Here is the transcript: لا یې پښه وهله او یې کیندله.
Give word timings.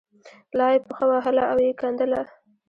لا 0.57 0.67
یې 0.73 0.79
پښه 0.87 1.05
وهله 1.11 1.43
او 1.51 1.57
یې 1.65 1.71
کیندله. 1.79 2.21